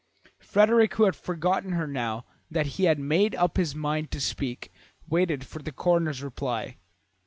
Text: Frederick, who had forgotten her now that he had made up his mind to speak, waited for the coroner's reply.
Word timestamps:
Frederick, 0.39 0.95
who 0.95 1.03
had 1.03 1.15
forgotten 1.15 1.73
her 1.73 1.85
now 1.85 2.25
that 2.49 2.65
he 2.65 2.85
had 2.85 2.97
made 2.97 3.35
up 3.35 3.55
his 3.57 3.75
mind 3.75 4.09
to 4.09 4.19
speak, 4.19 4.71
waited 5.07 5.45
for 5.45 5.59
the 5.59 5.71
coroner's 5.71 6.23
reply. 6.23 6.77